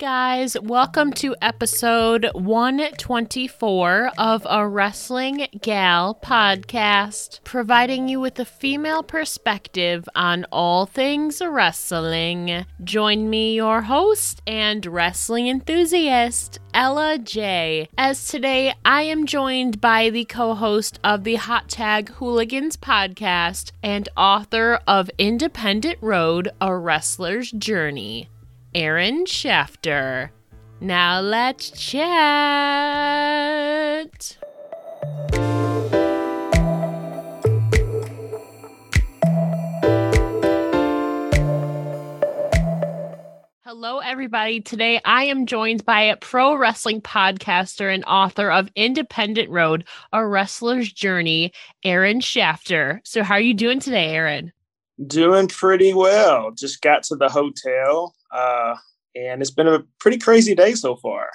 [0.00, 0.58] guys.
[0.58, 10.08] Welcome to episode 124 of a Wrestling Gal podcast, providing you with a female perspective
[10.14, 12.64] on all things wrestling.
[12.82, 17.86] Join me, your host and wrestling enthusiast, Ella J.
[17.98, 23.72] As today I am joined by the co host of the Hot Tag Hooligans podcast
[23.82, 28.30] and author of Independent Road A Wrestler's Journey.
[28.74, 30.30] Ehren Schaffter.
[30.80, 32.06] Now let's chat.
[43.64, 44.60] Hello, everybody.
[44.60, 50.18] Today I am joined by a pro wrestling podcaster and author of Independent Road, A
[50.18, 51.52] Wrestler's Journey,
[51.84, 53.00] Ehren Schaffter.
[53.02, 54.52] So, how are you doing today, Ehren?
[55.08, 56.52] Doing pretty well.
[56.52, 58.76] Just got to the hotel, uh,
[59.14, 61.30] and it's been a pretty crazy day so far.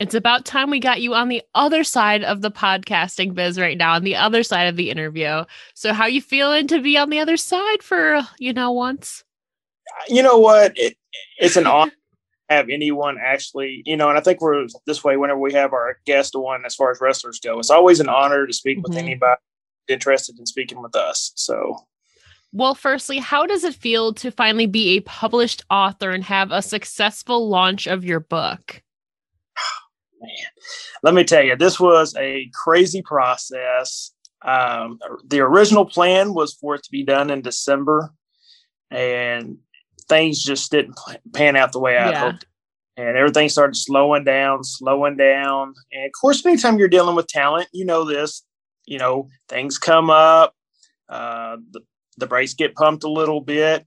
[0.00, 3.78] It's about time we got you on the other side of the podcasting biz right
[3.78, 5.44] now, on the other side of the interview.
[5.74, 9.22] So, how you feeling to be on the other side for you know once?
[10.08, 10.72] You know what?
[10.76, 10.96] It,
[11.38, 11.92] it's an honor
[12.52, 15.98] have anyone actually, you know, and I think we're this way whenever we have our
[16.04, 17.58] guest on as far as wrestlers go.
[17.58, 18.98] It's always an honor to speak with Mhm.
[18.98, 19.40] anybody
[19.88, 21.32] interested in speaking with us.
[21.34, 21.76] So
[22.52, 26.60] Well, firstly, how does it feel to finally be a published author and have a
[26.60, 28.82] successful launch of your book?
[30.20, 30.30] Man,
[31.02, 34.12] let me tell you, this was a crazy process.
[34.44, 38.10] Um, the original plan was for it to be done in December,
[38.90, 39.56] and
[40.08, 40.98] things just didn't
[41.32, 42.20] pan out the way I Yeah.
[42.20, 42.44] hoped.
[42.98, 45.72] And everything started slowing down, slowing down.
[45.90, 48.44] And of course, anytime you're dealing with talent, you know this.
[48.84, 50.54] You know, things come up,
[51.08, 51.80] uh, the,
[52.18, 53.86] the brakes get pumped a little bit.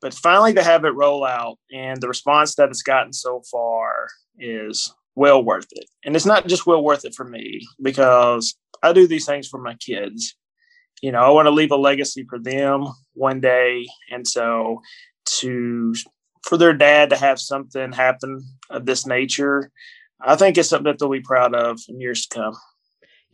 [0.00, 4.08] But finally, to have it roll out and the response that it's gotten so far
[4.38, 5.86] is well worth it.
[6.04, 9.58] And it's not just well worth it for me because I do these things for
[9.58, 10.36] my kids.
[11.02, 13.86] You know, I want to leave a legacy for them one day.
[14.10, 14.80] And so
[15.38, 15.94] to
[16.42, 19.70] for their dad to have something happen of this nature,
[20.20, 22.54] I think it's something that they'll be proud of in years to come.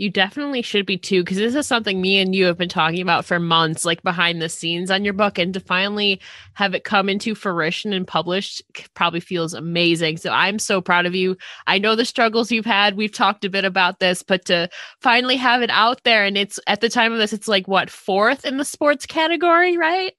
[0.00, 3.02] You definitely should be too, because this is something me and you have been talking
[3.02, 5.38] about for months, like behind the scenes on your book.
[5.38, 6.22] And to finally
[6.54, 8.62] have it come into fruition and published
[8.94, 10.16] probably feels amazing.
[10.16, 11.36] So I'm so proud of you.
[11.66, 12.96] I know the struggles you've had.
[12.96, 14.70] We've talked a bit about this, but to
[15.02, 17.90] finally have it out there and it's at the time of this, it's like what,
[17.90, 20.14] fourth in the sports category, right?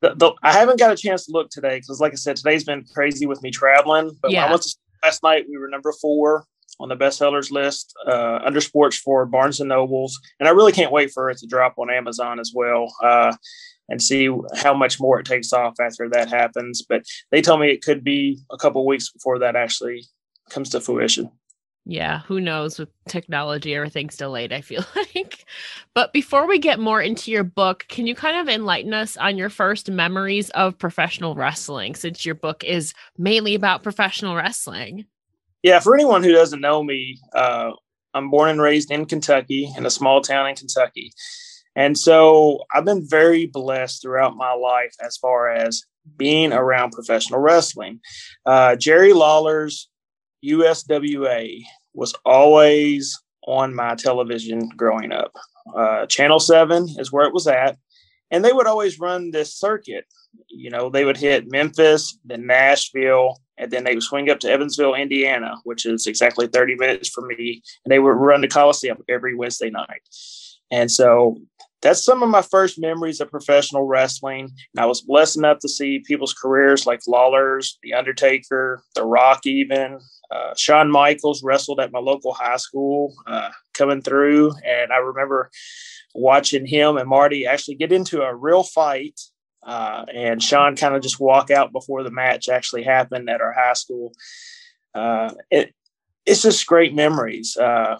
[0.00, 2.64] The, the, I haven't got a chance to look today because, like I said, today's
[2.64, 4.18] been crazy with me traveling.
[4.20, 4.46] But Yeah.
[4.46, 6.44] I went to last night, we were number four
[6.82, 10.92] on the bestsellers list uh, under sports for Barnes and Nobles, and I really can't
[10.92, 13.34] wait for it to drop on Amazon as well uh,
[13.88, 16.82] and see how much more it takes off after that happens.
[16.86, 20.04] But they tell me it could be a couple weeks before that actually
[20.50, 21.30] comes to fruition.
[21.84, 25.44] Yeah, who knows with technology, everything's delayed, I feel like.
[25.94, 29.36] But before we get more into your book, can you kind of enlighten us on
[29.36, 35.06] your first memories of professional wrestling since your book is mainly about professional wrestling?
[35.62, 37.70] Yeah, for anyone who doesn't know me, uh,
[38.14, 41.12] I'm born and raised in Kentucky, in a small town in Kentucky.
[41.74, 45.82] And so I've been very blessed throughout my life as far as
[46.16, 48.00] being around professional wrestling.
[48.44, 49.88] Uh, Jerry Lawler's
[50.44, 51.62] USWA
[51.94, 55.32] was always on my television growing up.
[55.74, 57.76] Uh, Channel 7 is where it was at.
[58.30, 60.06] And they would always run this circuit.
[60.48, 64.50] You know, they would hit Memphis, then Nashville, and then they would swing up to
[64.50, 67.62] Evansville, Indiana, which is exactly 30 minutes from me.
[67.84, 70.02] And they would run the Coliseum every Wednesday night.
[70.70, 71.36] And so
[71.82, 74.44] that's some of my first memories of professional wrestling.
[74.74, 79.44] And I was blessed enough to see people's careers like Lawler's, The Undertaker, The Rock,
[79.46, 79.98] even.
[80.30, 84.52] Uh, Shawn Michaels wrestled at my local high school uh, coming through.
[84.64, 85.50] And I remember
[86.14, 89.20] watching him and Marty actually get into a real fight.
[89.62, 93.52] Uh, and Sean kind of just walk out before the match actually happened at our
[93.52, 94.12] high school.
[94.94, 95.74] Uh, it,
[96.26, 97.56] it's just great memories.
[97.56, 97.96] Uh,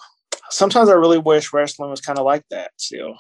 [0.51, 3.17] sometimes I really wish wrestling was kind of like that still.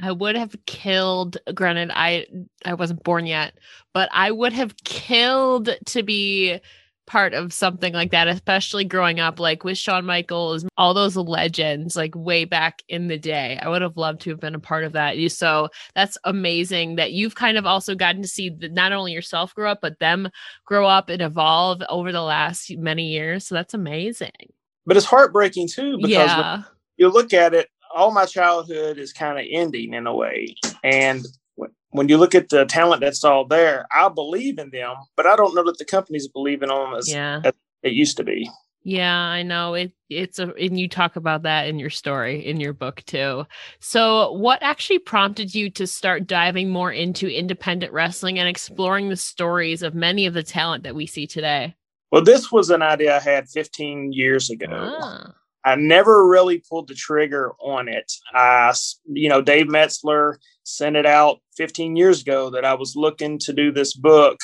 [0.00, 2.26] I would have killed granted I
[2.64, 3.54] I wasn't born yet,
[3.92, 6.60] but I would have killed to be
[7.08, 11.96] part of something like that, especially growing up like with Shawn Michaels, all those legends
[11.96, 13.58] like way back in the day.
[13.60, 15.16] I would have loved to have been a part of that.
[15.16, 19.54] You so that's amazing that you've kind of also gotten to see not only yourself
[19.54, 20.28] grow up, but them
[20.66, 23.46] grow up and evolve over the last many years.
[23.46, 24.52] So that's amazing.
[24.86, 26.62] But it's heartbreaking too because Yeah.
[26.98, 30.54] you look at it, all my childhood is kind of ending in a way.
[30.84, 31.24] And
[31.90, 35.36] when- you look at the talent that's all there, I believe in them, but I
[35.36, 37.40] don't know that the companies believe in them as, Yeah.
[37.44, 37.52] as
[37.82, 38.48] it used to be.
[38.84, 39.92] Yeah, I know it.
[40.08, 43.44] It's a, and you talk about that in your story in your book too.
[43.80, 49.16] So, what actually prompted you to start diving more into independent wrestling and exploring the
[49.16, 51.74] stories of many of the talent that we see today?
[52.10, 54.68] Well, this was an idea I had 15 years ago.
[54.70, 55.34] Ah.
[55.64, 58.12] I never really pulled the trigger on it.
[58.32, 58.72] I,
[59.06, 63.52] you know, Dave Meltzer sent it out 15 years ago that I was looking to
[63.52, 64.38] do this book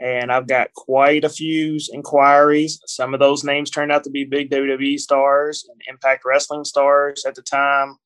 [0.00, 2.80] and I've got quite a few inquiries.
[2.86, 7.24] Some of those names turned out to be big WWE stars and Impact Wrestling stars
[7.26, 7.96] at the time.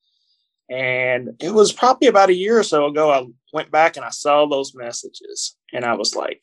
[0.69, 4.09] And it was probably about a year or so ago, I went back and I
[4.09, 6.41] saw those messages and I was like,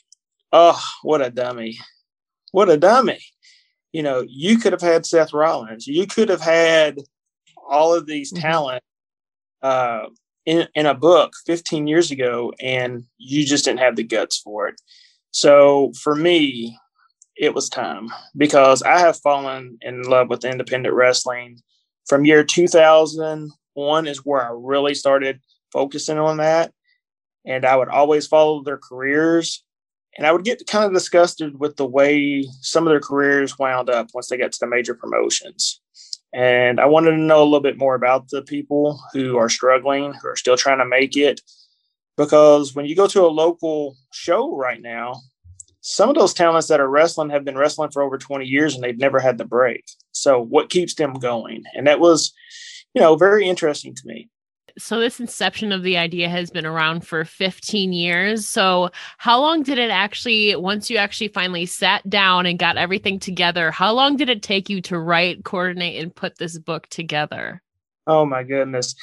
[0.52, 1.78] oh, what a dummy.
[2.52, 3.20] What a dummy.
[3.92, 6.98] You know, you could have had Seth Rollins, you could have had
[7.68, 8.42] all of these mm-hmm.
[8.42, 8.82] talent
[9.62, 10.06] uh,
[10.46, 14.68] in, in a book 15 years ago, and you just didn't have the guts for
[14.68, 14.80] it.
[15.30, 16.78] So for me,
[17.36, 21.58] it was time because I have fallen in love with independent wrestling
[22.08, 25.40] from year 2001 is where I really started
[25.72, 26.72] focusing on that.
[27.46, 29.62] And I would always follow their careers.
[30.18, 33.88] And I would get kind of disgusted with the way some of their careers wound
[33.88, 35.80] up once they got to the major promotions.
[36.34, 40.12] And I wanted to know a little bit more about the people who are struggling,
[40.12, 41.40] who are still trying to make it,
[42.16, 45.14] because when you go to a local show right now,
[45.80, 48.82] some of those talents that are wrestling have been wrestling for over 20 years and
[48.82, 49.84] they've never had the break.
[50.10, 51.62] So what keeps them going?
[51.74, 52.34] And that was,
[52.92, 54.28] you know, very interesting to me.
[54.78, 58.48] So this inception of the idea has been around for 15 years.
[58.48, 63.18] So how long did it actually once you actually finally sat down and got everything
[63.18, 67.62] together, how long did it take you to write, coordinate and put this book together?
[68.06, 68.94] Oh my goodness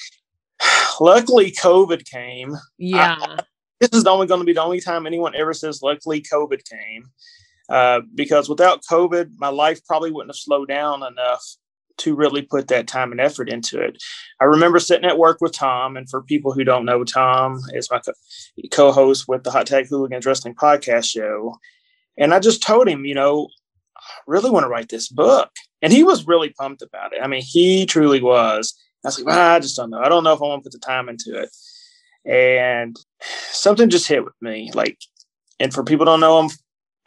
[0.99, 2.55] luckily COVID came.
[2.77, 3.17] Yeah.
[3.19, 3.39] I,
[3.79, 7.05] this is only going to be the only time anyone ever says luckily COVID came.
[7.67, 11.43] Uh, because without COVID, my life probably wouldn't have slowed down enough
[11.97, 14.01] to really put that time and effort into it.
[14.41, 17.89] I remember sitting at work with Tom, and for people who don't know, Tom is
[17.91, 18.01] my
[18.71, 21.57] co host with the Hot Tag Hooligans Wrestling Podcast Show.
[22.17, 23.49] And I just told him, you know,
[23.97, 25.51] I really want to write this book.
[25.81, 27.19] And he was really pumped about it.
[27.21, 28.73] I mean, he truly was.
[29.03, 29.99] I was like, well, I just don't know.
[29.99, 31.49] I don't know if I want to put the time into it.
[32.25, 32.97] And
[33.51, 34.71] something just hit with me.
[34.73, 34.97] Like,
[35.59, 36.49] and for people don't know, I'm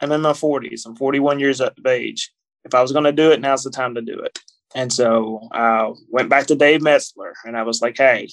[0.01, 0.85] I'm in my 40s.
[0.85, 2.31] I'm 41 years of age.
[2.63, 4.39] If I was going to do it, now's the time to do it.
[4.75, 8.29] And so I went back to Dave Meltzer and I was like, hey,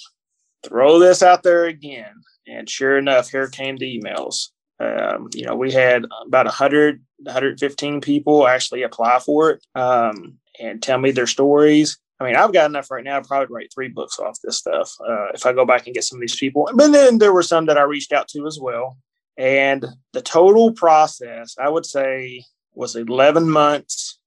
[0.65, 2.15] throw this out there again.
[2.47, 4.49] And sure enough, here came the emails.
[4.79, 10.83] Um, you know, we had about 100, 115 people actually apply for it um, and
[10.83, 11.99] tell me their stories.
[12.21, 14.93] I mean, I've got enough right now to probably write three books off this stuff
[15.07, 16.69] uh, if I go back and get some of these people.
[16.75, 18.97] But then there were some that I reached out to as well.
[19.37, 22.45] And the total process, I would say,
[22.75, 24.19] was 11 months,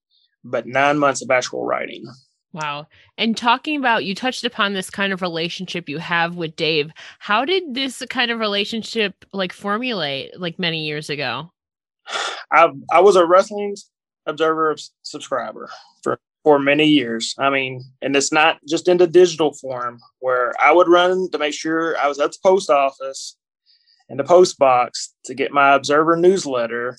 [0.44, 2.04] but nine months of actual writing.
[2.52, 2.86] Wow.
[3.16, 6.90] And talking about, you touched upon this kind of relationship you have with Dave.
[7.20, 11.52] How did this kind of relationship like formulate like many years ago?
[12.52, 13.76] I, I was a wrestling
[14.26, 15.70] observer subscriber
[16.02, 17.34] for for many years.
[17.38, 21.38] I mean, and it's not just in the digital form where I would run to
[21.38, 23.36] make sure I was at the post office
[24.08, 26.98] in the post box to get my Observer newsletter,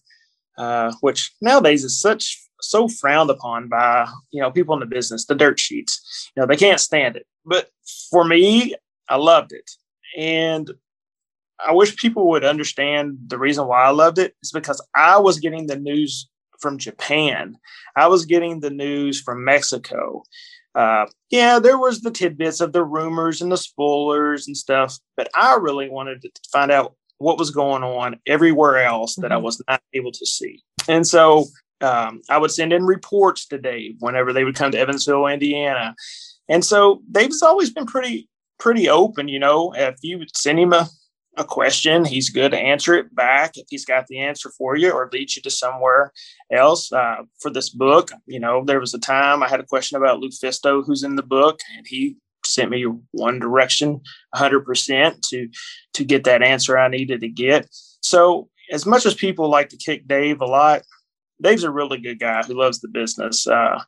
[0.57, 5.25] uh, which nowadays is such so frowned upon by you know people in the business,
[5.25, 6.31] the dirt sheets.
[6.35, 7.69] You know they can't stand it, but
[8.09, 8.75] for me,
[9.09, 9.69] I loved it,
[10.17, 10.71] and
[11.65, 14.35] I wish people would understand the reason why I loved it.
[14.41, 16.27] is because I was getting the news
[16.59, 17.57] from Japan.
[17.95, 20.23] I was getting the news from Mexico.
[20.73, 25.29] Uh, yeah, there was the tidbits of the rumors and the spoilers and stuff, but
[25.35, 29.33] I really wanted to find out what was going on everywhere else that mm-hmm.
[29.33, 30.63] I was not able to see.
[30.87, 31.45] And so
[31.81, 35.95] um, I would send in reports to Dave whenever they would come to Evansville, Indiana.
[36.49, 39.73] And so Dave's always been pretty pretty open, you know.
[39.75, 40.87] If you send him a
[41.37, 44.91] a question, he's good to answer it back if he's got the answer for you
[44.91, 46.11] or lead you to somewhere
[46.51, 46.91] else.
[46.91, 50.21] Uh, for this book, you know, there was a time I had a question about
[50.21, 54.01] LuFisto, who's in the book, and he sent me one direction
[54.35, 55.47] 100% to
[55.93, 57.67] to get that answer I needed to get.
[58.01, 60.81] So, as much as people like to kick Dave a lot,
[61.41, 63.83] Dave's a really good guy who loves the business, uh,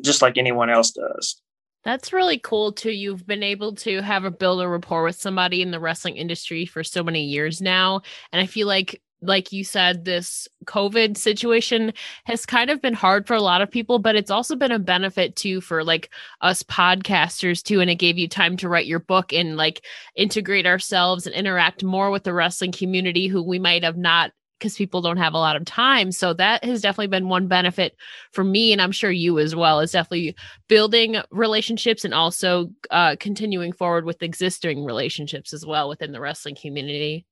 [0.00, 1.40] just like anyone else does.
[1.84, 2.90] That's really cool too.
[2.90, 6.66] You've been able to have a build a rapport with somebody in the wrestling industry
[6.66, 8.02] for so many years now.
[8.32, 11.92] And I feel like like you said, this COVID situation
[12.24, 14.78] has kind of been hard for a lot of people, but it's also been a
[14.78, 17.80] benefit too for like us podcasters too.
[17.80, 19.84] And it gave you time to write your book and like
[20.16, 24.76] integrate ourselves and interact more with the wrestling community who we might have not because
[24.76, 26.12] people don't have a lot of time.
[26.12, 27.96] So that has definitely been one benefit
[28.32, 29.80] for me, and I'm sure you as well.
[29.80, 30.36] Is definitely
[30.68, 36.56] building relationships and also uh, continuing forward with existing relationships as well within the wrestling
[36.60, 37.26] community.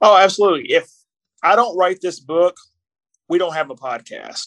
[0.00, 0.72] Oh, absolutely.
[0.72, 0.90] If
[1.42, 2.56] I don't write this book,
[3.28, 4.46] we don't have a podcast.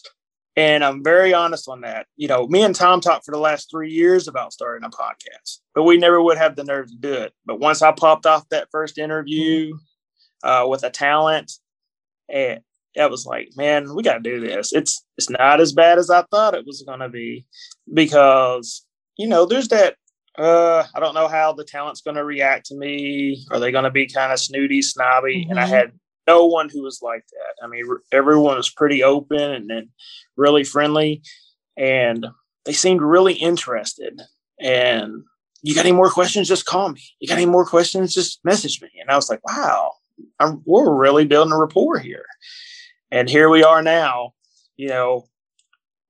[0.56, 2.06] And I'm very honest on that.
[2.16, 5.58] You know, me and Tom talked for the last three years about starting a podcast,
[5.74, 7.32] but we never would have the nerve to do it.
[7.44, 9.76] But once I popped off that first interview
[10.44, 11.52] uh, with a talent,
[12.28, 12.60] and
[12.94, 14.72] that was like, man, we got to do this.
[14.72, 17.44] It's it's not as bad as I thought it was going to be,
[17.92, 18.84] because
[19.16, 19.96] you know, there's that.
[20.36, 23.44] Uh, I don't know how the talent's going to react to me.
[23.52, 25.42] Are they going to be kind of snooty, snobby?
[25.42, 25.50] Mm-hmm.
[25.50, 25.72] And I mm-hmm.
[25.72, 25.92] had
[26.26, 27.64] no one who was like that.
[27.64, 29.90] I mean, everyone was pretty open and then
[30.36, 31.22] really friendly,
[31.76, 32.26] and
[32.64, 34.20] they seemed really interested.
[34.60, 35.22] And
[35.62, 36.48] you got any more questions?
[36.48, 37.02] Just call me.
[37.20, 38.12] You got any more questions?
[38.12, 38.88] Just message me.
[39.00, 39.92] And I was like, wow,
[40.38, 42.26] I'm, we're really building a rapport here.
[43.10, 44.32] And here we are now.
[44.76, 45.28] You know,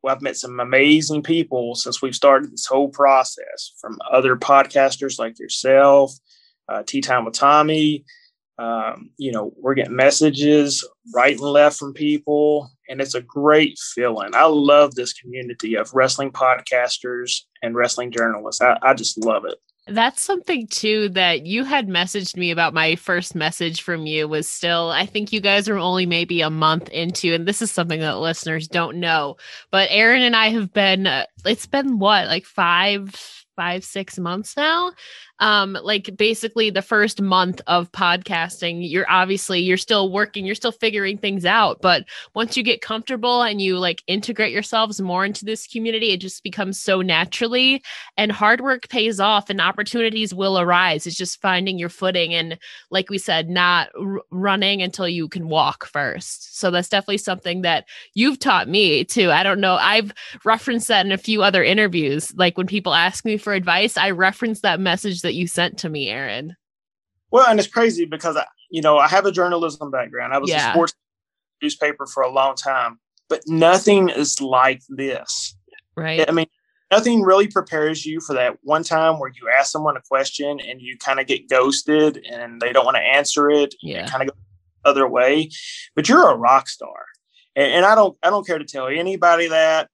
[0.02, 5.18] well, I've met some amazing people since we've started this whole process from other podcasters
[5.18, 6.12] like yourself,
[6.68, 8.04] uh, Tea Time with Tommy.
[8.58, 13.78] Um, you know, we're getting messages right and left from people, and it's a great
[13.78, 14.30] feeling.
[14.34, 18.62] I love this community of wrestling podcasters and wrestling journalists.
[18.62, 19.58] I, I just love it.
[19.86, 22.72] That's something too that you had messaged me about.
[22.72, 26.48] My first message from you was still, I think you guys are only maybe a
[26.48, 29.36] month into, and this is something that listeners don't know.
[29.70, 33.14] But Ehren and I have been, uh, it's been what, like five,
[33.56, 34.92] five, six months now
[35.44, 40.72] um like basically the first month of podcasting you're obviously you're still working you're still
[40.72, 45.44] figuring things out but once you get comfortable and you like integrate yourselves more into
[45.44, 47.82] this community it just becomes so naturally
[48.16, 51.06] and hard work pays off and opportunities will arise.
[51.06, 52.58] It's just finding your footing and
[52.90, 56.58] like we said not r- running until you can walk first.
[56.58, 59.30] So that's definitely something that you've taught me too.
[59.30, 60.12] I don't know i've
[60.44, 62.32] referenced that in a few other interviews.
[62.36, 65.88] Like when people ask me for advice i reference that message that you sent to
[65.88, 66.52] me, Ehren.
[67.30, 70.32] Well, and it's crazy because I, you know, I have a journalism background.
[70.32, 70.70] I was yeah.
[70.70, 70.94] a sports
[71.60, 72.98] newspaper for a long time,
[73.28, 75.56] but nothing is like this.
[75.96, 76.28] Right.
[76.28, 76.46] I mean,
[76.90, 80.80] nothing really prepares you for that one time where you ask someone a question and
[80.80, 83.74] you kind of get ghosted and they don't want to answer it.
[83.82, 84.06] Yeah.
[84.06, 84.34] kind of go
[84.84, 85.50] the other way,
[85.96, 87.06] but you're a rock star.
[87.56, 89.88] And, and I don't, I don't care to tell anybody that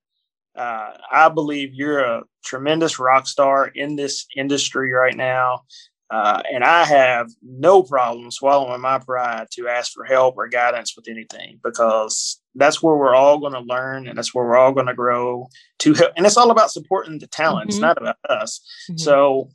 [0.61, 5.62] uh, I believe you're a tremendous rock star in this industry right now.
[6.11, 10.95] Uh, and I have no problem swallowing my pride to ask for help or guidance
[10.97, 14.73] with anything because that's where we're all going to learn and that's where we're all
[14.73, 15.49] going to grow
[15.79, 16.12] to help.
[16.14, 17.71] And it's all about supporting the talent.
[17.71, 17.76] Mm-hmm.
[17.76, 18.61] It's not about us.
[18.90, 18.99] Mm-hmm.
[18.99, 19.49] So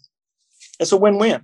[0.79, 1.43] it's a win-win.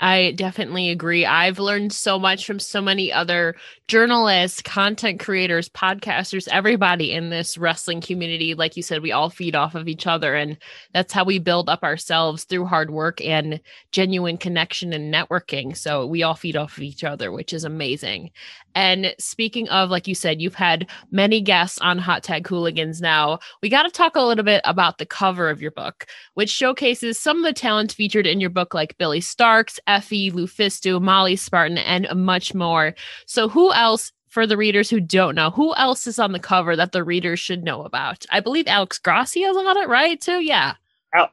[0.00, 1.24] I definitely agree.
[1.24, 3.54] I've learned so much from so many other
[3.88, 8.54] journalists, content creators, podcasters, everybody in this wrestling community.
[8.54, 10.34] Like you said, we all feed off of each other.
[10.34, 10.58] And
[10.92, 13.60] that's how we build up ourselves through hard work and
[13.92, 15.76] genuine connection and networking.
[15.76, 18.32] So we all feed off of each other, which is amazing.
[18.76, 23.38] And speaking of, like you said, you've had many guests on Hot Tag Hooligans now.
[23.62, 27.18] We got to talk a little bit about the cover of your book, which showcases
[27.18, 31.78] some of the talent featured in your book, like Billie Starkz, Effy, Lufisto, Molly Spartan,
[31.78, 32.94] and much more.
[33.24, 36.76] So, who else for the readers who don't know, who else is on the cover
[36.76, 38.26] that the readers should know about?
[38.30, 40.20] I believe Alex Gracia is on it, right?
[40.20, 40.74] Too, yeah.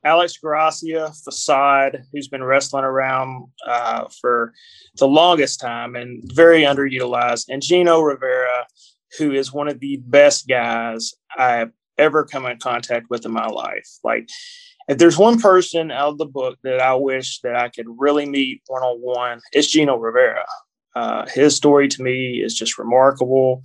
[0.06, 4.54] Alex Gracia, Facade, who's been wrestling around uh, for
[4.98, 8.66] the longest time and very underutilized, and Gino Rivera,
[9.18, 13.48] who is one of the best guys I've ever come in contact with in my
[13.48, 13.88] life.
[14.04, 14.30] Like,
[14.88, 18.26] if there's one person out of the book that I wish that I could really
[18.26, 20.46] meet one on one, it's Gino Rivera.
[20.96, 23.62] Uh, his story to me is just remarkable,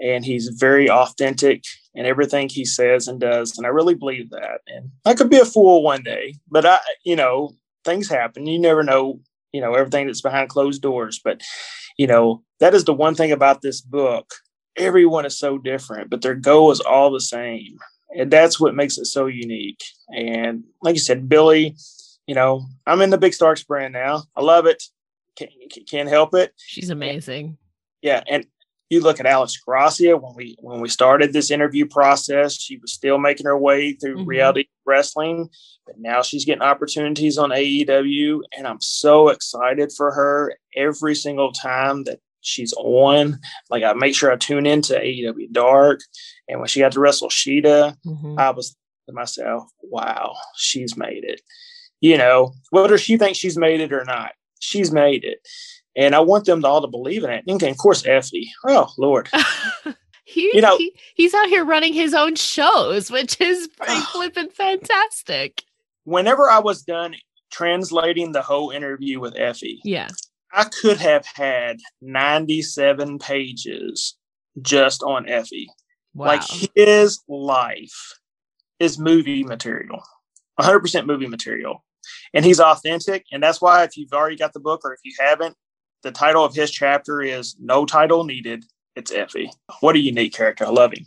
[0.00, 1.64] and he's very authentic
[1.94, 4.60] in everything he says and does, and I really believe that.
[4.66, 7.52] And I could be a fool one day, but I, you know,
[7.84, 8.46] things happen.
[8.46, 9.20] You never know,
[9.52, 11.20] you know, everything that's behind closed doors.
[11.22, 11.42] But
[11.98, 14.32] you know, that is the one thing about this book.
[14.76, 17.76] Everyone is so different, but their goal is all the same,
[18.16, 19.82] and that's what makes it so unique.
[20.16, 21.76] And like you said, Billie,
[22.26, 24.22] you know, I'm in the Big Starkz brand now.
[24.36, 24.82] I love it
[25.46, 26.52] can't, can't help it.
[26.56, 27.58] She's amazing.
[28.02, 28.46] Yeah, and
[28.92, 32.92] you look at Alex Gracia when we when we started this interview process, she was
[32.92, 34.26] still making her way through mm-hmm.
[34.26, 35.48] reality wrestling,
[35.86, 41.52] but now she's getting opportunities on AEW, and I'm so excited for her every single
[41.52, 43.40] time that she's on.
[43.70, 46.00] Like I make sure I tune into AEW Dark,
[46.46, 48.38] and when she got to wrestle Shida, mm-hmm.
[48.38, 48.76] I was
[49.08, 51.40] to myself, "Wow, she's made it."
[52.02, 54.32] You know, whether she thinks she's made it or not,
[54.62, 55.38] she's made it.
[55.94, 57.44] and I want them to all to believe in it.
[57.46, 58.44] And of course, Effy.
[58.66, 59.28] Oh Lord.
[60.24, 64.50] he, you know, he, he's out here running his own shows, which is pretty flippin'
[64.50, 65.64] fantastic.
[66.04, 67.14] Whenever I was done
[67.50, 70.08] translating the whole interview with Effy, yeah,
[70.52, 74.16] I could have had 97 pages
[74.60, 75.66] just on Effy.
[76.14, 76.26] Wow.
[76.26, 76.42] Like
[76.74, 78.18] his life
[78.78, 80.02] is movie material,
[80.60, 81.84] 100% movie material.
[82.34, 83.26] And he's authentic.
[83.32, 85.56] And that's why, if you've already got the book or if you haven't,
[86.02, 88.64] the title of his chapter is No Title Needed.
[88.94, 89.48] It's Effy.
[89.80, 90.66] What a unique character.
[90.66, 91.06] I love him.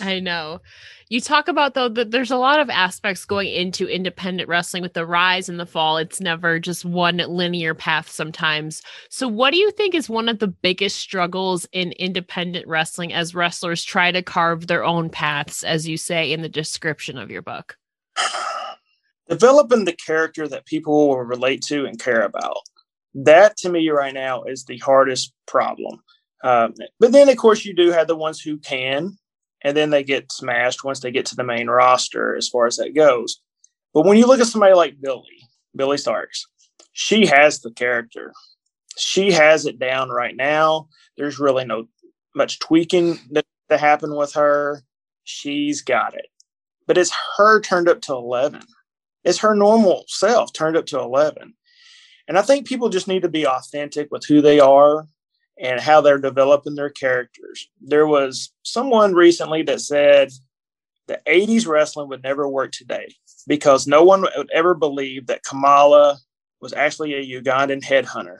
[0.00, 0.60] I know.
[1.08, 4.94] You talk about though that there's a lot of aspects going into independent wrestling with
[4.94, 5.98] the rise and the fall.
[5.98, 8.82] It's never just one linear path sometimes.
[9.10, 13.34] So what do you think is one of the biggest struggles in independent wrestling as
[13.34, 17.42] wrestlers try to carve their own paths as you say in the description of your
[17.42, 17.76] book?
[19.28, 22.58] Developing the character that people will relate to and care about.
[23.14, 26.02] That to me right now is the hardest problem.
[26.44, 29.16] Um, but then, of course, you do have the ones who can,
[29.62, 32.76] and then they get smashed once they get to the main roster as far as
[32.76, 33.40] that goes.
[33.92, 36.42] But when you look at somebody like Billie, Billie Starkz,
[36.92, 38.32] she has the character.
[38.96, 40.88] She has it down right now.
[41.16, 41.88] There's really no
[42.34, 44.82] much tweaking that, that happened with her.
[45.24, 46.26] She's got it.
[46.86, 48.62] But it's her turned up to 11.
[49.26, 51.52] It's her normal self turned up to 11.
[52.28, 55.06] And I think people just need to be authentic with who they are
[55.60, 57.68] and how they're developing their characters.
[57.80, 60.30] There was someone recently that said
[61.08, 63.14] the 80s wrestling would never work today
[63.48, 66.18] because no one would ever believe that Kamala
[66.60, 68.38] was actually a Ugandan headhunter.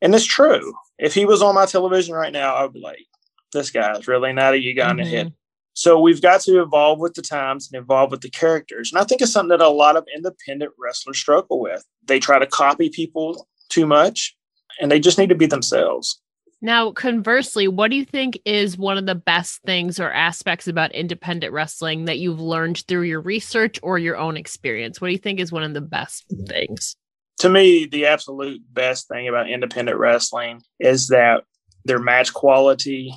[0.00, 0.74] And it's true.
[0.98, 3.06] If he was on my television right now, I would be like,
[3.52, 5.10] this guy is really not a Ugandan mm-hmm.
[5.10, 5.32] head.
[5.78, 8.90] So we've got to evolve with the times and evolve with the characters.
[8.90, 11.84] And I think it's something that a lot of independent wrestlers struggle with.
[12.04, 14.36] They try to copy people too much
[14.80, 16.20] and they just need to be themselves.
[16.60, 20.90] Now, conversely, what do you think is one of the best things or aspects about
[20.96, 25.00] independent wrestling that you've learned through your research or your own experience?
[25.00, 26.96] What do you think is one of the best things?
[27.38, 31.44] To me, the absolute best thing about independent wrestling is that
[31.84, 33.14] their match quality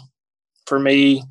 [0.67, 1.23] for me.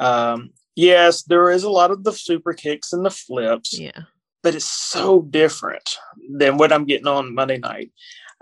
[0.00, 3.78] Um, yes, there is a lot of the super kicks and the flips.
[3.78, 4.02] Yeah.
[4.42, 5.96] But it's so different
[6.30, 7.92] than what I'm getting on Monday night.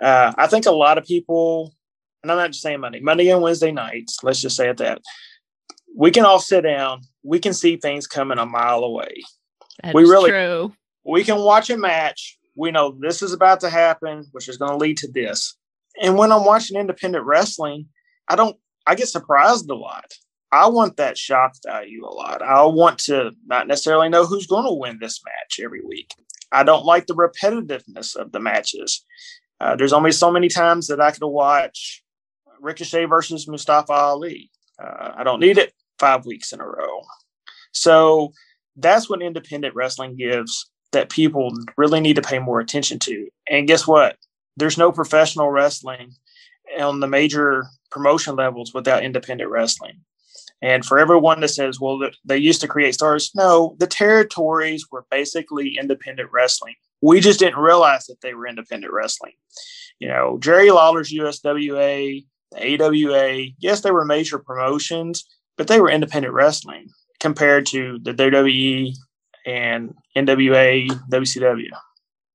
[0.02, 1.74] Uh, I think a lot of people
[2.22, 5.02] and I'm not just saying Monday, Monday and Wednesday nights, let's just say it that,
[5.96, 9.22] we can all sit down, we can see things coming a mile away.
[9.82, 10.72] That we really true.
[11.04, 12.38] we can watch a match.
[12.54, 15.56] We know this is about to happen, which is going to lead to this.
[16.00, 17.88] And when I'm watching independent wrestling,
[18.28, 20.10] I don't I get surprised a lot.
[20.52, 22.42] I want that shock value a lot.
[22.42, 26.14] I want to not necessarily know who's going to win this match every week.
[26.52, 29.02] I don't like the repetitiveness of the matches.
[29.60, 32.04] Uh, there's only so many times that I could watch
[32.60, 34.50] Ricochet versus Mustafa Ali.
[34.78, 37.00] Uh, I don't need it five weeks in a row.
[37.72, 38.32] So
[38.76, 43.28] that's what independent wrestling gives that people really need to pay more attention to.
[43.48, 44.18] And guess what?
[44.58, 46.12] There's no professional wrestling
[46.78, 50.00] on the major promotion levels without independent wrestling.
[50.62, 55.05] And for everyone that says, well, they used to create stars, no, the territories were
[55.11, 56.77] basically independent wrestling.
[57.03, 59.33] We just didn't realize that they were independent wrestling.
[59.98, 65.25] You know, Jerry Lawler's USWA, the AWA, yes, they were major promotions,
[65.57, 68.94] but they were independent wrestling compared to the WWE
[69.44, 71.70] and NWA, WCW.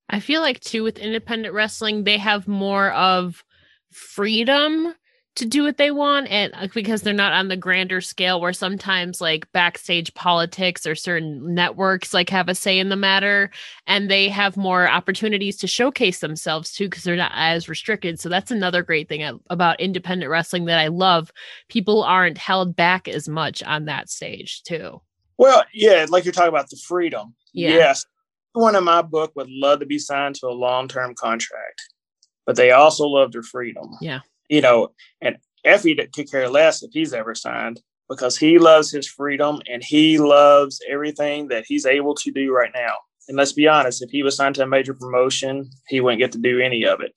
[0.09, 3.43] I feel like too with independent wrestling, they have more of
[3.91, 4.93] freedom
[5.37, 8.53] to do what they want and uh, because they're not on the grander scale where
[8.53, 13.51] sometimes like backstage politics or certain networks like have a say in the matter
[13.85, 18.19] and they have more opportunities to showcase themselves too because they're not as restricted.
[18.19, 21.31] So that's another great thing about independent wrestling that i love.
[21.69, 25.01] People aren't held back as much on that stage too.
[25.37, 27.35] Well yeah like you're talking about the freedom.
[27.53, 27.69] Yeah.
[27.69, 28.05] yes
[28.53, 31.81] one in my book would love to be signed to a long-term contract
[32.47, 33.91] but they also love their freedom.
[34.01, 38.91] Yeah you know, and Effy could care less if he's ever signed because he loves
[38.91, 42.95] his freedom and he loves everything that he's able to do right now.
[43.27, 46.31] And let's be honest, if he was signed to a major promotion, he wouldn't get
[46.31, 47.13] to do any of it.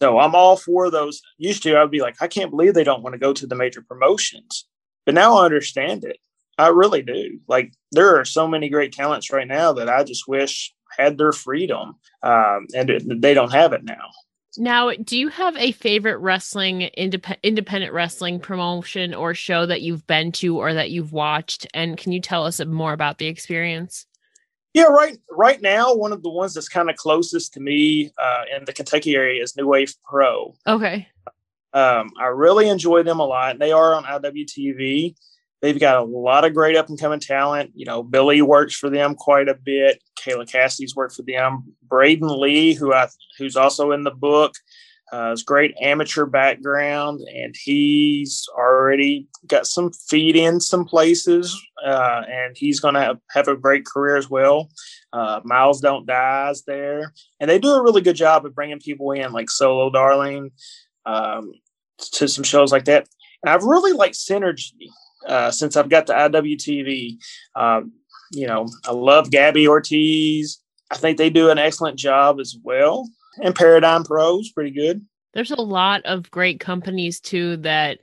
[0.00, 1.22] So I'm all for those.
[1.38, 3.54] Used to, I'd be like, I can't believe they don't want to go to the
[3.54, 4.66] major promotions.
[5.06, 6.18] But now I understand it.
[6.58, 7.38] I really do.
[7.46, 11.32] Like, there are so many great talents right now that I just wish had their
[11.32, 14.08] freedom, um, and they don't have it now.
[14.58, 20.06] Now, do you have a favorite wrestling indep- independent wrestling promotion or show that you've
[20.06, 21.66] been to or that you've watched?
[21.74, 24.06] And can you tell us more about the experience?
[24.74, 25.16] Yeah, right.
[25.30, 28.72] Right now, one of the ones that's kind of closest to me uh, in the
[28.72, 30.54] Kentucky area is New Wave Pro.
[30.66, 31.08] Okay.
[31.72, 33.58] Um, I really enjoy them a lot.
[33.58, 35.14] They are on IWTV.
[35.62, 37.70] They've got a lot of great up and coming talent.
[37.74, 40.02] You know, Billie works for them quite a bit.
[40.24, 41.74] Kayla Cassidy's worked for them.
[41.82, 43.08] Braden Lee, who I
[43.38, 44.54] who's also in the book,
[45.12, 52.22] uh, has great amateur background, and he's already got some feet in some places, uh,
[52.28, 54.70] and he's going to have, a great career as well.
[55.12, 59.12] Uh, Miles Don't Die's there, and they do a really good job of bringing people
[59.12, 60.50] in, like Solo Darling,
[61.06, 61.52] um,
[62.14, 63.06] to some shows like that.
[63.42, 64.88] And I've really liked Synergy
[65.26, 67.18] uh, since I've got the IWTV.
[67.54, 67.92] Um,
[68.34, 70.60] you know, I love Gabby Ortiz.
[70.90, 73.08] I think they do an excellent job as well.
[73.42, 75.04] And Paradigm Pros, pretty good.
[75.32, 77.98] There's a lot of great companies too that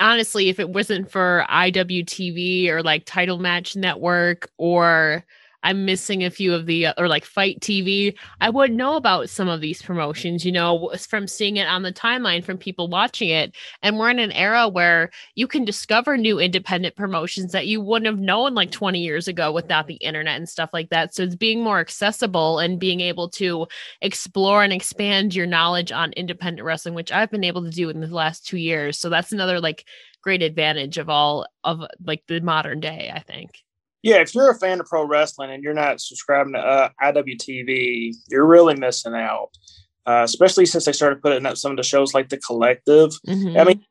[0.00, 5.24] honestly, if it wasn't for IWTV or like Title Match Network or
[5.62, 8.16] I'm missing a few of the uh, or like FITE TV.
[8.40, 11.92] I wouldn't know about some of these promotions, you know, from seeing it on the
[11.92, 13.54] timeline from people watching it.
[13.82, 18.06] And we're in an era where you can discover new independent promotions that you wouldn't
[18.06, 21.14] have known like 20 years ago without the internet and stuff like that.
[21.14, 23.66] So it's being more accessible and being able to
[24.00, 28.00] explore and expand your knowledge on independent wrestling, which I've been able to do in
[28.00, 28.98] the last 2 years.
[28.98, 29.84] So that's another like
[30.22, 33.50] great advantage of all of like the modern day, I think.
[34.02, 38.14] Yeah, if you're a fan of pro wrestling and you're not subscribing to uh, IWTV,
[38.28, 39.50] you're really missing out.
[40.04, 43.10] Uh, especially since they started putting up some of the shows like the Collective.
[43.28, 43.56] Mm-hmm.
[43.56, 43.84] I mean,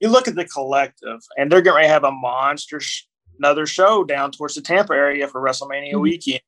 [0.00, 3.04] you look at the Collective, and they're going to have a monster sh-
[3.38, 6.00] another show down towards the Tampa area for WrestleMania mm-hmm.
[6.00, 6.40] weekend.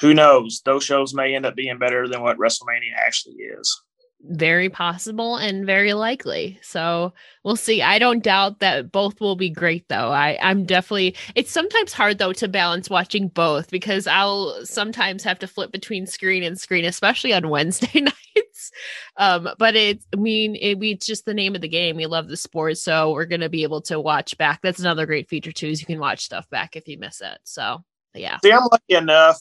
[0.00, 0.62] Who knows?
[0.64, 3.80] Those shows may end up being better than what WrestleMania actually is
[4.22, 6.58] very possible and very likely.
[6.62, 7.12] So
[7.44, 7.82] we'll see.
[7.82, 10.10] I don't doubt that both will be great though.
[10.10, 15.38] I, I'm definitely it's sometimes hard though to balance watching both because I'll sometimes have
[15.40, 18.70] to flip between screen and screen, especially on Wednesday nights.
[19.16, 21.96] Um, but it's I mean it, we it's just the name of the game.
[21.96, 24.60] We love the sport, so we're gonna be able to watch back.
[24.62, 27.38] That's another great feature too, is you can watch stuff back if you miss it.
[27.44, 28.38] So yeah.
[28.42, 29.40] See, I'm lucky enough.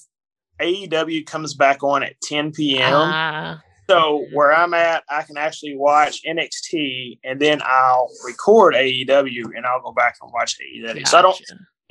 [0.62, 2.94] AEW comes back on at 10 p.m.
[2.94, 3.58] Uh,
[3.89, 9.65] so where I'm at, I can actually watch NXT and then I'll record AEW and
[9.65, 10.93] I'll go back and watch AEW.
[10.95, 11.08] Gotcha.
[11.08, 11.41] So I don't.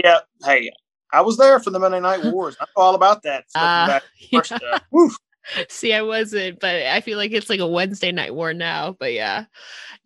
[0.02, 0.18] Yeah.
[0.44, 0.70] Hey,
[1.12, 2.56] I was there for the Monday Night Wars.
[2.60, 3.44] I'm all about that.
[3.54, 4.00] Uh,
[4.60, 4.78] yeah.
[5.68, 8.96] See, I wasn't, but I feel like it's like a Wednesday night war now.
[8.98, 9.44] But yeah.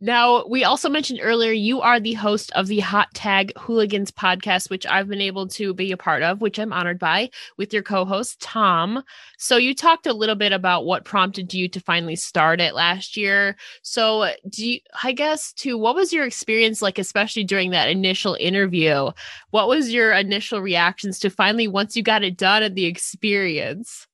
[0.00, 4.70] Now, we also mentioned earlier you are the host of the Hot Tag Hooligans podcast,
[4.70, 7.82] which I've been able to be a part of, which I'm honored by, with your
[7.82, 9.02] co host, Tom.
[9.38, 13.16] So, you talked a little bit about what prompted you to finally start it last
[13.16, 13.56] year.
[13.82, 18.36] So, do you, I guess, to what was your experience like, especially during that initial
[18.40, 19.10] interview?
[19.50, 24.07] What was your initial reactions to finally, once you got it done and the experience?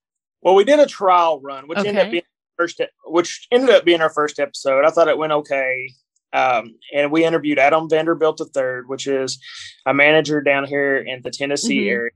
[0.45, 1.89] Well, we did a trial run, which okay.
[1.89, 2.23] ended up being
[2.57, 4.85] first, which ended up being our first episode.
[4.85, 5.89] I thought it went okay.
[6.35, 9.39] Um, and we interviewed Adam Vanderbilt III, which is
[9.87, 11.95] a manager down here in the Tennessee mm-hmm.
[11.95, 12.11] area.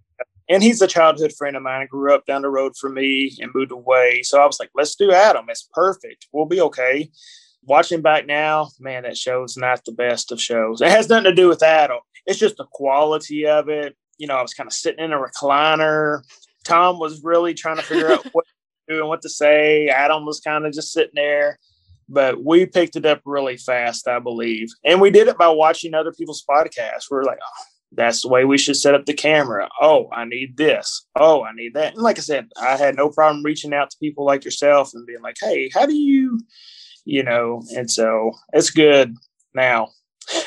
[0.51, 1.87] And he's a childhood friend of mine.
[1.91, 4.23] Grew up down the road from me and moved away.
[4.23, 5.47] So I was like, let's do Adam.
[5.49, 6.27] It's perfect.
[6.33, 7.11] We'll be okay.
[7.62, 10.81] Watching back now, man, that show's not the best of shows.
[10.81, 11.99] It has nothing to do with Adam.
[12.27, 13.97] It's just the quality of it.
[14.17, 16.23] You know, I was kind of sitting in a recliner.
[16.68, 19.88] Tom was really trying to figure out what to do and what to say.
[19.88, 21.59] Adam was kind of just sitting there,
[22.09, 24.68] but we picked it up really fast, I believe.
[24.85, 27.11] And we did it by watching other people's podcasts.
[27.11, 29.68] We are like, oh, that's the way we should set up the camera.
[29.81, 31.07] Oh, I need this.
[31.16, 31.94] Oh, I need that.
[31.94, 35.07] And like I said, I had no problem reaching out to people like yourself and
[35.07, 36.38] being like, hey, how do you,
[37.07, 39.14] you know, and so it's good
[39.54, 39.88] now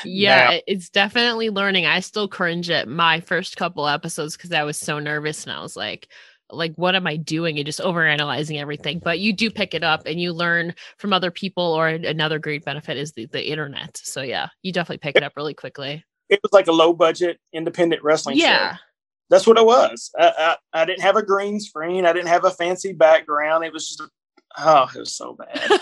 [0.04, 0.60] yeah, now.
[0.66, 1.86] it's definitely learning.
[1.86, 5.60] I still cringe at my first couple episodes because I was so nervous and I
[5.60, 6.08] was like,
[6.50, 9.00] like what am I doing and just overanalyzing everything.
[9.02, 11.64] But you do pick it up and you learn from other people.
[11.64, 13.96] Or another great benefit is the, the internet.
[13.96, 16.04] So yeah, you definitely pick it up really quickly.
[16.28, 18.44] It was like a low budget independent wrestling show.
[18.44, 18.74] yeah.
[18.74, 18.80] Show.
[19.30, 20.10] That's what it was.
[20.18, 22.04] I, I, I didn't have a green screen.
[22.04, 23.64] I didn't have a fancy background.
[23.64, 24.10] It was just,
[24.58, 25.80] oh, it was so bad.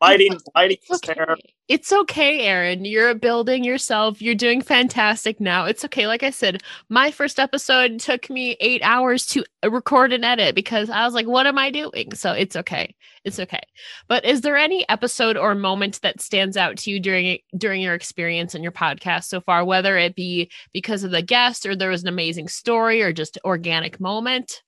[0.00, 1.14] lighting lighting is okay.
[1.14, 1.42] terrible.
[1.68, 2.90] It's okay Ehren.
[2.90, 4.20] You're building yourself.
[4.20, 5.66] You're doing fantastic now.
[5.66, 6.06] It's okay.
[6.06, 10.90] Like i said my first episode took me eight hours to record and edit because
[10.90, 12.14] i was like what am i doing?
[12.14, 12.94] So it's okay.
[13.24, 13.60] It's okay.
[14.08, 17.94] But is there any episode or moment that stands out to you during during your
[17.94, 21.90] experience in your podcast so far whether it be because of the guest or there
[21.90, 24.62] was an amazing story or just organic moment?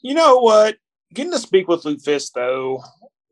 [0.00, 0.76] You know what
[1.12, 2.82] getting to speak with LuFisto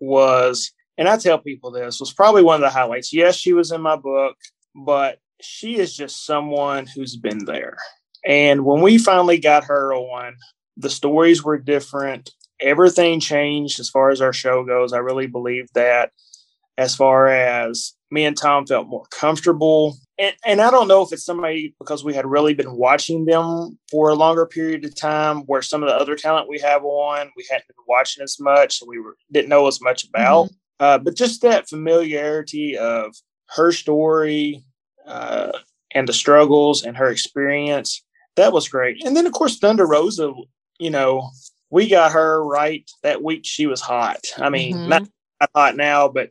[0.01, 3.11] was and I tell people this was probably one of the highlights.
[3.11, 4.37] Yes, she was in my book,
[4.75, 7.79] but she is just someone who's been there.
[8.23, 10.35] And when we finally got her on,
[10.77, 12.31] the stories were different.
[12.61, 14.93] Everything changed as far as our show goes.
[14.93, 16.12] I really believe that
[16.77, 19.97] as far as me and Tom felt more comfortable.
[20.20, 23.78] And, and I don't know if it's somebody because we had really been watching them
[23.90, 27.30] for a longer period of time, where some of the other talent we have on,
[27.37, 30.46] we hadn't been watching as much, so we were, didn't know as much about.
[30.46, 30.54] Mm-hmm.
[30.85, 33.14] Uh, but just that familiarity of
[33.56, 34.62] her story
[35.06, 35.52] uh,
[35.94, 38.04] and the struggles and her experience,
[38.37, 39.02] that was great.
[39.04, 40.33] And then, of course, Thunder Rosa,
[40.78, 41.30] you know,
[41.70, 44.26] we got her right that week she was hot.
[44.37, 44.88] I mean, mm-hmm.
[44.88, 45.09] not
[45.54, 46.30] hot now, but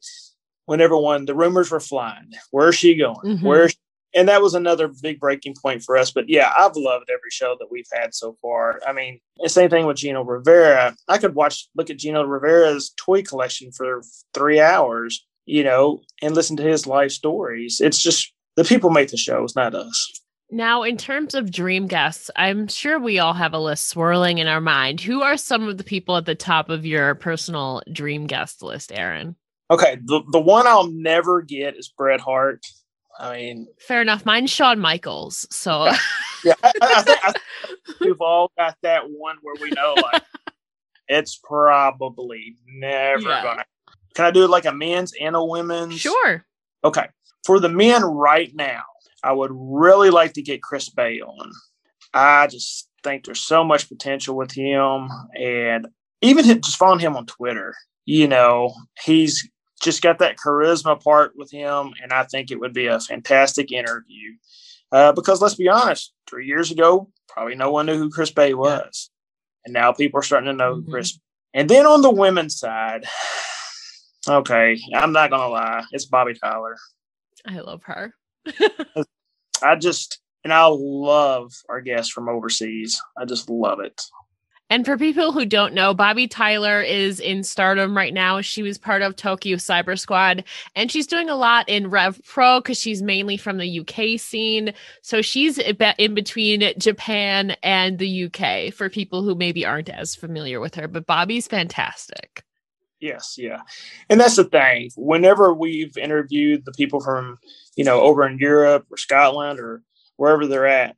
[0.70, 2.32] when everyone the rumors were flying.
[2.52, 3.16] Where's she going?
[3.26, 3.46] Mm-hmm.
[3.46, 3.70] Where?
[4.14, 6.12] And that was another big breaking point for us.
[6.12, 8.80] But yeah, I've loved every show that we've had so far.
[8.88, 10.96] I mean, the same thing with Gino Rivera.
[11.08, 14.04] I could watch, look at Gino Rivera's toy collection for
[14.36, 17.82] three hours, you know, and listen to his life stories.
[17.82, 20.22] It's just the people make the shows, not us.
[20.52, 24.48] Now, in terms of dream guests, I'm sure we all have a list swirling in
[24.48, 25.02] our mind.
[25.02, 28.92] Who are some of the people at the top of your personal dream guest list,
[28.92, 29.36] Ehren?
[29.72, 32.66] Okay, the the one I'll never get is Bret Hart.
[33.20, 34.26] I mean, fair enough.
[34.26, 35.46] Mine's Shawn Michaels.
[35.52, 35.98] So yeah,
[36.44, 40.24] yeah I, I, think, I, think, we've all got that one where we know like
[41.08, 43.44] it's probably never yeah.
[43.44, 43.66] gonna.
[44.16, 46.00] Can I do like a men's and a women's?
[46.00, 46.46] Sure.
[46.84, 47.08] Okay,
[47.46, 48.84] for the men right now,
[49.24, 51.52] I would really like to get Chris Bey on.
[52.14, 55.88] I just think there's so much potential with him, and
[56.22, 57.76] even just following him on Twitter.
[58.06, 59.48] You know, he's
[59.82, 63.72] just got that charisma part with him, and I think it would be a fantastic
[63.72, 64.34] interview.
[64.92, 68.54] Uh, because let's be honest, three years ago, probably no one knew who Chris Bey
[68.54, 69.66] was, yeah.
[69.66, 70.92] and now people are starting to know mm-hmm.
[70.92, 71.20] Chris.
[71.54, 73.06] And then on the women's side,
[74.28, 76.78] okay, I'm not gonna lie, it's Bobbi Tyler.
[77.46, 78.14] I love her.
[79.64, 83.02] I just and I love our guests from overseas.
[83.18, 84.02] I just love it.
[84.70, 88.42] And for people who don't know, Bobbi Tyler is in stardom right now.
[88.42, 90.44] She was part of Tokyo Cyber Squad
[90.76, 94.74] and she's doing a lot in Rev Pro because she's mainly from the UK scene.
[95.02, 100.60] So she's in between Japan and the UK for people who maybe aren't as familiar
[100.60, 100.88] with her.
[100.88, 102.44] But Bobbi's fantastic.
[103.00, 103.62] Yes, yeah.
[104.10, 104.92] And that's the thing.
[104.98, 107.40] Whenever we've interviewed the people from,
[107.76, 109.82] you know, over in Europe or Scotland or
[110.18, 110.98] wherever they're at,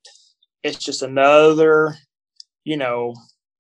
[0.64, 1.96] it's just another,
[2.64, 3.14] you know,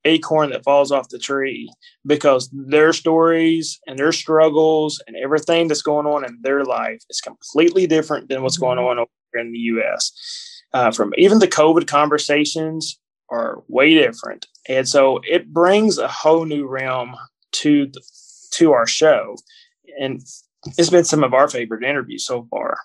[0.05, 1.71] acorn that falls off the tree
[2.05, 7.21] because their stories and their struggles and everything that's going on in their life is
[7.21, 8.99] completely different than what's going mm-hmm.
[8.99, 9.09] on over
[9.39, 10.11] in the US.
[10.73, 14.47] Uh, from even the COVID conversations are way different.
[14.67, 17.15] And so it brings a whole new realm
[17.53, 18.01] to the,
[18.51, 19.35] to our show.
[19.99, 20.21] And
[20.77, 22.77] it's been some of our favorite interviews so far.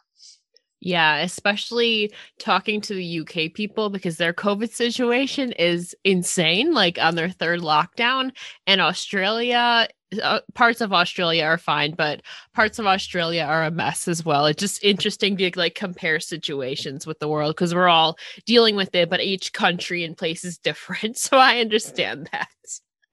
[0.81, 7.15] Yeah, especially talking to the UK people because their COVID situation is insane, like on
[7.15, 8.31] their third lockdown.
[8.67, 9.89] And Australia,
[10.23, 12.23] uh, parts of Australia are fine, but
[12.55, 14.47] parts of Australia are a mess as well.
[14.47, 18.95] It's just interesting to like compare situations with the world because we're all dealing with
[18.95, 21.17] it, but each country and place is different.
[21.27, 22.49] So I understand that.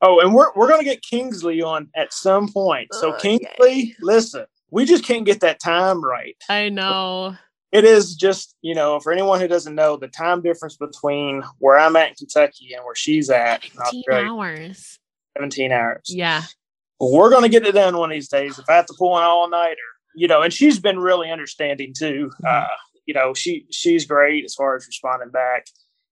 [0.01, 2.89] Oh, and we're we're gonna get Kingsley on at some point.
[2.93, 6.35] So Kingsley, listen, we just can't get that time right.
[6.49, 7.35] I know
[7.73, 11.77] it is just you know for anyone who doesn't know the time difference between where
[11.77, 14.99] i'm at in kentucky and where she's at 17 hours.
[15.35, 16.03] 17 hours.
[16.07, 16.43] Yeah.
[16.99, 18.57] We're going to get it done one of these days.
[18.59, 19.75] If i have to pull an all-nighter
[20.15, 22.31] you know and she's been really understanding too.
[22.35, 22.45] Mm-hmm.
[22.47, 25.65] uh, you know she she's great as far as responding back.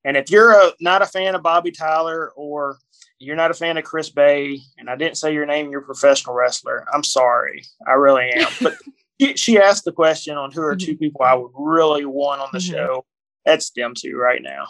[0.04, 2.80] And if you're a, not a fan of Bobbi Tyler or
[3.20, 5.86] you're not a fan of Chris Bey and i didn't say your name you're a
[5.86, 7.64] professional wrestler i'm sorry.
[7.88, 8.48] I really am.
[8.62, 8.78] But
[9.22, 11.00] she, she asked the question on who are two mm-hmm.
[11.00, 12.74] people I would really want on the mm-hmm.
[12.74, 13.06] show.
[13.46, 14.68] That's them two right now.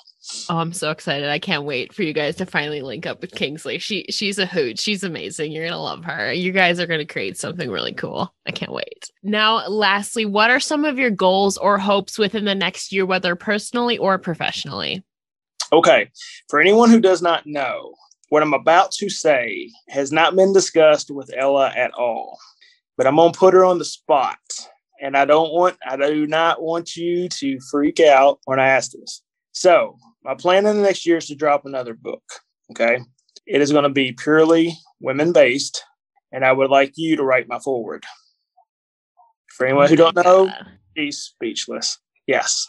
[0.49, 1.27] Oh, I'm so excited.
[1.27, 3.79] I can't wait for you guys to finally link up with Kingsley.
[3.79, 4.79] She she's a hoot.
[4.79, 5.51] She's amazing.
[5.51, 6.31] You're gonna love her.
[6.31, 8.33] You guys are gonna create something really cool.
[8.47, 9.09] I can't wait.
[9.23, 13.35] Now, lastly, what are some of your goals or hopes within the next year, whether
[13.35, 15.03] personally or professionally?
[15.73, 16.09] Okay.
[16.49, 17.93] For anyone who does not know,
[18.29, 22.37] what I'm about to say has not been discussed with Ella at all
[22.97, 24.39] but I'm gonna put her on the spot.
[25.01, 28.91] And I don't want I do not want you to freak out when I ask
[28.91, 29.23] this.
[29.51, 32.23] So my plan in the next year is to drop another book.
[32.71, 32.99] Okay.
[33.47, 35.84] It is going to be purely women based,
[36.32, 38.06] and I would like you to write my forward.
[39.49, 40.51] For anyone who don't know,
[40.95, 41.99] he's speechless.
[42.27, 42.67] Yes.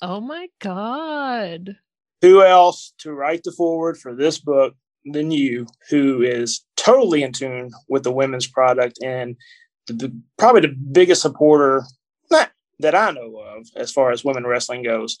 [0.00, 1.76] Oh my god.
[2.22, 4.74] Who else to write the forward for this book
[5.04, 9.36] than you, who is totally in tune with the women's product and
[9.86, 11.82] the, the, probably the biggest supporter
[12.30, 15.18] not that I know of as far as women wrestling goes.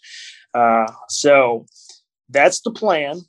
[0.54, 1.66] Uh, so
[2.28, 3.20] that's the plan.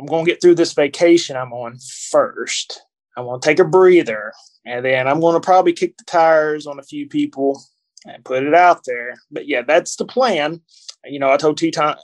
[0.00, 1.78] I'm going to get through this vacation I'm on
[2.10, 2.82] first.
[3.16, 4.32] I'm going to take a breather,
[4.64, 7.62] and then I'm going to probably kick the tires on a few people
[8.06, 9.14] and put it out there.
[9.30, 10.60] But yeah, that's the plan.
[11.04, 11.96] You know, I told Time,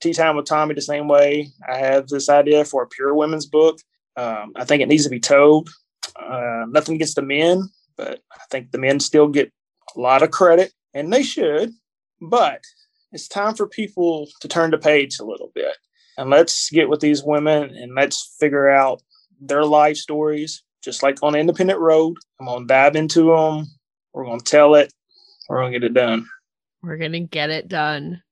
[0.00, 1.48] Tea Time with Tommy the same way.
[1.68, 3.78] I have this idea for a pure women's book.
[4.16, 5.70] Um, I think it needs to be told.
[6.16, 9.52] Uh, nothing against the men, but I think the men still get
[9.96, 11.70] a lot of credit, and they should.
[12.20, 12.62] But
[13.12, 15.76] it's time for people to turn the page a little bit.
[16.16, 19.00] And let's get with these women and let's figure out
[19.40, 22.16] their life stories, just like on Independent Road.
[22.40, 23.66] I'm going to dive into them.
[24.12, 24.92] We're going to tell it.
[25.48, 26.26] We're going to get it done.
[26.82, 28.22] We're going to get it done.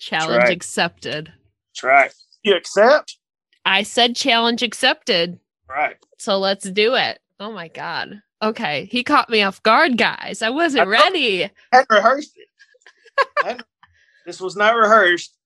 [0.00, 0.56] Challenge right.
[0.56, 1.32] accepted.
[1.72, 2.12] That's right.
[2.42, 3.18] You accept?
[3.66, 5.38] I said challenge accepted.
[5.68, 5.96] Right.
[6.18, 7.20] So let's do it.
[7.38, 8.22] Oh my God.
[8.42, 8.88] Okay.
[8.90, 10.40] He caught me off guard, guys.
[10.40, 11.44] I wasn't I ready.
[11.44, 13.62] I had rehearsed it.
[14.26, 15.36] this was not rehearsed.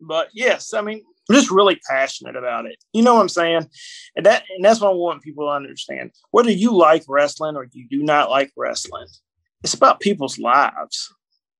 [0.00, 2.76] But yes, I mean, I'm just really passionate about it.
[2.94, 3.68] You know what I'm saying?
[4.16, 6.12] And that and that's what I want people to understand.
[6.30, 9.08] Whether you like wrestling or you do not like wrestling,
[9.62, 11.12] it's about people's lives.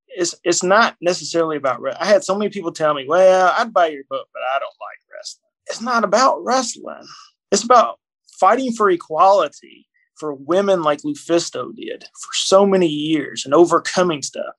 [0.09, 1.81] It's it's not necessarily about.
[1.81, 2.03] wrestling.
[2.03, 4.75] I had so many people tell me, "Well, I'd buy your book, but I don't
[4.81, 7.07] like wrestling." It's not about wrestling.
[7.53, 7.99] It's about
[8.39, 9.87] fighting for equality
[10.19, 14.55] for women like LuFisto did for so many years and overcoming stuff.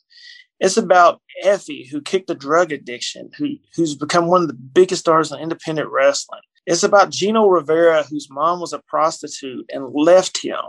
[0.59, 5.01] It's about Effy who kicked the drug addiction, who who's become one of the biggest
[5.01, 6.41] stars in independent wrestling.
[6.65, 10.59] It's about Gino Rivera, whose mom was a prostitute and left him,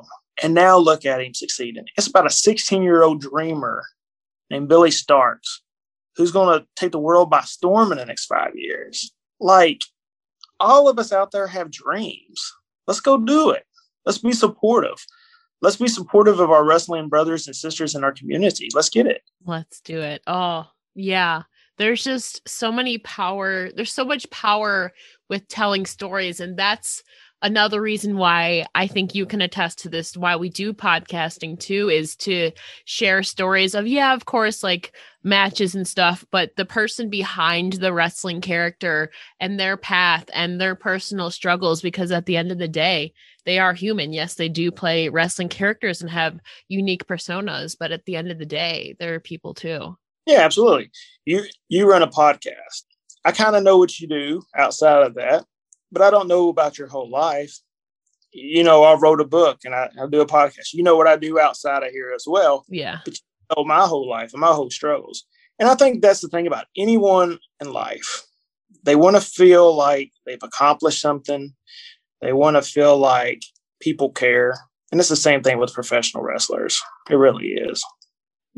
[0.42, 1.84] and now look at him succeeding.
[1.96, 3.84] It's about a 16 year old dreamer
[4.50, 5.60] named Billie Starkz,
[6.16, 9.12] who's going to take the world by storm in the next five years.
[9.38, 9.82] Like,
[10.58, 12.52] all of us out there have dreams.
[12.86, 13.64] Let's go do it.
[14.04, 15.04] Let's be supportive
[15.60, 18.68] let's be supportive of our wrestling brothers and sisters in our community.
[18.74, 19.22] Let's get it.
[19.44, 20.22] Let's do it.
[20.26, 21.42] Oh, yeah.
[21.78, 23.70] There's just so many power.
[23.72, 24.92] There's so much power
[25.28, 26.40] with telling stories.
[26.40, 27.02] And that's
[27.42, 31.88] another reason why I think you can attest to this, why we do podcasting too,
[31.88, 32.52] is to
[32.84, 37.92] share stories of, yeah, of course, like matches and stuff, but the person behind the
[37.92, 42.68] wrestling character and their path and their personal struggles, because at the end of the
[42.68, 43.12] day,
[43.44, 44.12] they are human.
[44.12, 48.38] Yes, they do play wrestling characters and have unique personas, but at the end of
[48.38, 49.96] the day, they're people too.
[50.26, 50.90] Yeah, absolutely.
[51.24, 52.84] You you run a podcast.
[53.24, 55.44] I kind of know what you do outside of that
[55.92, 57.58] but I don't know about your whole life.
[58.32, 60.72] You know, I wrote a book and I, I do a podcast.
[60.72, 62.64] You know what I do outside of here as well.
[62.68, 62.98] Yeah.
[63.04, 65.24] But you know my whole life and my whole struggles.
[65.58, 68.22] And I think that's the thing about anyone in life.
[68.84, 71.54] They want to feel like they've accomplished something.
[72.22, 73.42] They want to feel like
[73.80, 74.54] people care.
[74.90, 76.80] And it's the same thing with professional wrestlers.
[77.10, 77.84] It really is.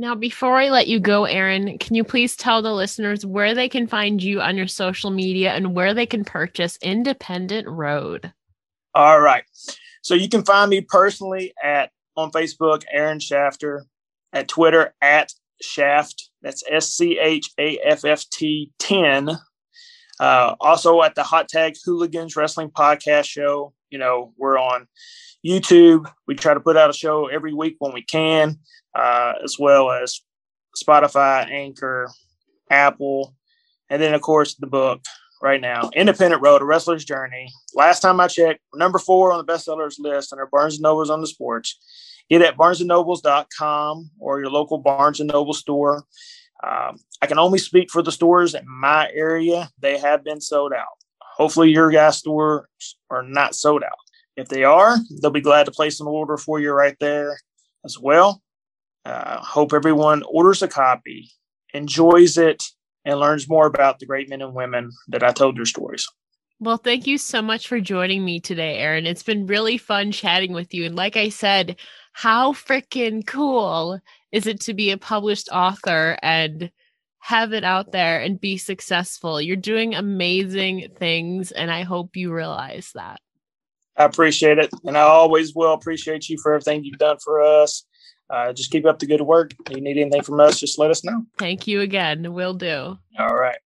[0.02, 3.68] Now, before I let you go, Ehren, can you please tell the listeners where they
[3.68, 8.32] can find you on your social media and where they can purchase Independent Road?
[8.96, 9.44] All right.
[10.02, 13.82] So you can find me personally at on Facebook, Ehren Schaffter,
[14.32, 16.20] at Twitter at Schafft.
[16.42, 19.30] That's S C H A F F T 10.
[20.18, 23.72] Uh, also at the Hot Tag Hooligans Wrestling Podcast Show.
[23.90, 24.88] You know, we're on
[25.44, 26.10] YouTube.
[26.26, 28.58] We try to put out a show every week when we can
[28.94, 30.20] uh, as well as
[30.82, 32.10] Spotify, Anchor,
[32.70, 33.34] Apple,
[33.90, 35.02] and then, of course, the book
[35.42, 37.50] right now Independent Road, A Wrestler's Journey.
[37.74, 41.20] Last time I checked, number four on the bestsellers list under Barnes and Nobles on
[41.20, 41.78] the sports.
[42.30, 46.04] Get at barnesandnobles.com or your local Barnes and Noble store.
[46.64, 49.68] Um, I can only speak for the stores in my area.
[49.80, 50.86] They have been sold out.
[51.36, 52.66] Hopefully, your guys' stores
[53.10, 53.98] are not sold out.
[54.36, 57.38] If they are, they'll be glad to place an order for you right there
[57.84, 58.42] as well.
[59.04, 61.30] Uh, hope everyone orders a copy,
[61.74, 62.62] enjoys it,
[63.04, 66.06] and learns more about the great men and women that I told their stories.
[66.60, 69.04] Well, thank you so much for joining me today, Ehren.
[69.04, 70.84] It's been really fun chatting with you.
[70.84, 71.76] And like I said,
[72.12, 73.98] how freaking cool
[74.30, 76.70] is it to be a published author and
[77.18, 79.40] have it out there and be successful?
[79.40, 83.20] You're doing amazing things, and I hope you realize that.
[83.96, 84.70] I appreciate it.
[84.84, 87.84] And I always will appreciate you for everything you've done for us
[88.32, 89.52] uh, just keep up the good work.
[89.66, 91.26] If you need anything from us, just let us know.
[91.38, 92.32] Thank you again.
[92.32, 92.98] We'll do.
[93.18, 93.58] All right.